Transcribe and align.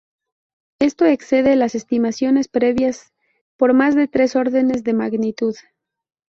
Esto 0.79 1.05
excede 1.05 1.55
las 1.55 1.75
estimaciones 1.75 2.47
previas 2.47 3.13
por 3.55 3.73
más 3.75 3.93
de 3.93 4.07
tres 4.07 4.35
órdenes 4.35 4.83
de 4.83 4.95
magnitud. 4.95 5.53